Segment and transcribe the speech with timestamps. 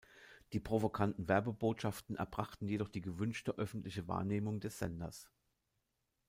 [0.53, 5.29] Die provokanten Werbebotschaften erbrachten jedoch die gewünschte öffentliche Wahrnehmung des Senders.